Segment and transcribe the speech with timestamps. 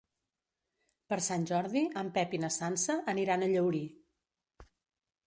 [1.11, 3.83] Per Sant Jordi en Pep i na Sança aniran a Llaurí.